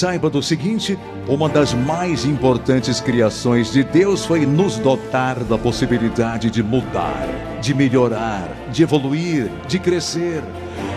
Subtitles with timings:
[0.00, 0.98] saiba do seguinte:
[1.28, 7.28] uma das mais importantes criações de Deus foi nos dotar da possibilidade de mudar,
[7.60, 10.42] de melhorar, de evoluir, de crescer.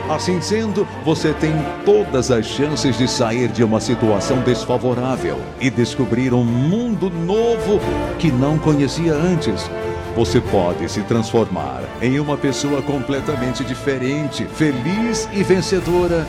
[0.10, 1.54] Assim sendo, você tem
[1.86, 7.80] todas as chances de sair de uma situação desfavorável e descobrir um mundo novo
[8.20, 9.70] que não conhecia antes.
[10.16, 16.26] Você pode se transformar em uma pessoa completamente diferente, feliz e vencedora.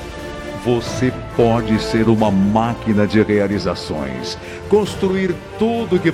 [0.64, 4.38] Você pode ser uma máquina de realizações,
[4.70, 6.10] construir tudo o que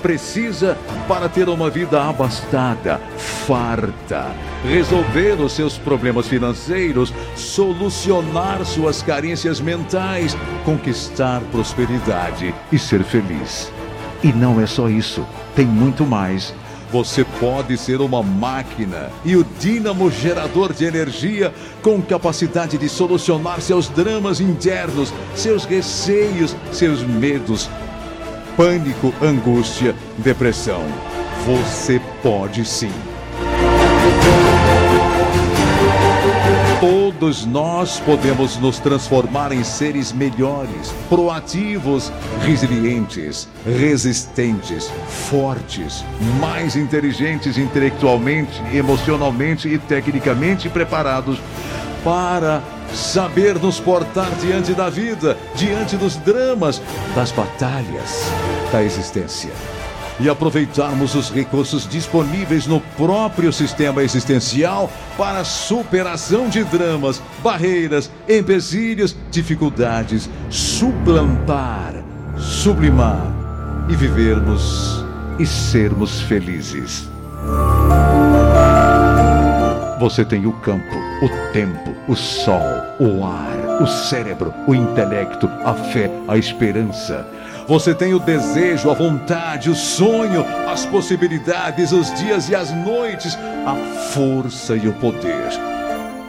[0.00, 4.28] precisa para ter uma vida abastada, farta,
[4.64, 13.70] resolver os seus problemas financeiros, solucionar suas carências mentais, conquistar prosperidade e ser feliz.
[14.22, 16.54] E não é só isso, tem muito mais.
[16.92, 23.60] Você pode ser uma máquina e o dínamo gerador de energia com capacidade de solucionar
[23.60, 27.70] seus dramas internos, seus receios, seus medos,
[28.56, 30.82] pânico, angústia, depressão.
[31.46, 32.92] Você pode sim.
[37.20, 42.10] Todos nós podemos nos transformar em seres melhores, proativos,
[42.46, 44.90] resilientes, resistentes,
[45.28, 46.02] fortes,
[46.40, 51.38] mais inteligentes intelectualmente, emocionalmente e tecnicamente preparados
[52.02, 52.62] para
[52.94, 56.80] saber nos portar diante da vida, diante dos dramas,
[57.14, 58.24] das batalhas
[58.72, 59.50] da existência
[60.20, 69.16] e aproveitarmos os recursos disponíveis no próprio sistema existencial para superação de dramas, barreiras, empecilhos,
[69.30, 71.94] dificuldades, suplantar,
[72.36, 73.26] sublimar
[73.88, 75.04] e vivermos
[75.38, 77.08] e sermos felizes.
[79.98, 82.62] Você tem o campo, o tempo, o sol,
[82.98, 87.26] o ar, o cérebro, o intelecto, a fé, a esperança
[87.70, 93.38] você tem o desejo, a vontade, o sonho, as possibilidades, os dias e as noites,
[93.64, 93.76] a
[94.12, 95.50] força e o poder.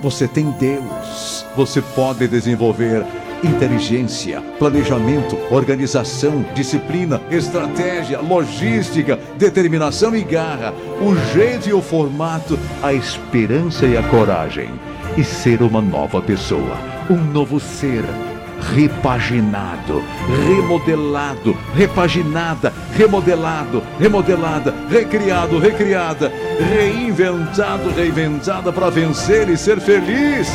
[0.04, 1.44] Você tem Deus.
[1.56, 3.04] Você pode desenvolver
[3.44, 12.94] inteligência, planejamento, organização, disciplina, estratégia, logística, determinação e garra, o jeito e o formato, a
[12.94, 14.70] esperança e a coragem.
[15.18, 16.78] E ser uma nova pessoa,
[17.10, 18.06] um novo ser
[18.62, 20.04] repaginado,
[20.46, 30.48] remodelado, repaginada, remodelado, remodelada, recriado, recriada, reinventado, reinventada para vencer e ser feliz.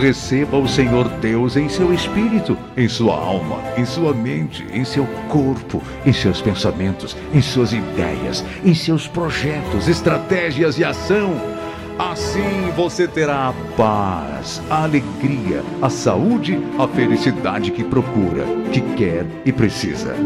[0.00, 5.06] Receba o Senhor Deus em seu espírito, em sua alma, em sua mente, em seu
[5.28, 11.54] corpo, em seus pensamentos, em suas ideias, em seus projetos, estratégias e ação
[11.98, 19.24] Assim você terá a paz, a alegria, a saúde, a felicidade que procura, que quer
[19.44, 20.16] e precisa.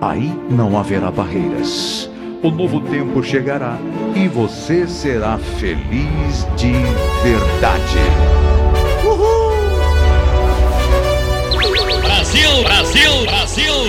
[0.00, 2.10] Aí não haverá barreiras.
[2.42, 3.78] O novo tempo chegará
[4.16, 6.72] e você será feliz de
[7.22, 7.98] verdade.
[9.04, 9.52] Uhul!
[12.02, 13.81] Brasil, Brasil, Brasil!